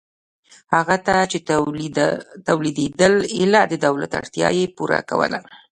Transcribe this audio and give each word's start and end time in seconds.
هغه 0.75 0.95
څه 1.05 1.15
چې 1.31 1.37
تولیدېدل 2.47 3.13
ایله 3.37 3.61
د 3.67 3.73
دولت 3.85 4.11
اړتیا 4.19 4.47
یې 4.57 4.65
پوره 4.75 4.99
کوله. 5.09 5.39